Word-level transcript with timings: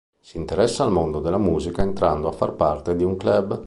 Si 0.19 0.37
interessa 0.37 0.83
al 0.83 0.89
mondo 0.89 1.19
della 1.19 1.37
musica 1.37 1.83
entrando 1.83 2.27
a 2.27 2.31
far 2.31 2.53
parte 2.55 2.95
di 2.95 3.03
un 3.03 3.15
club. 3.17 3.59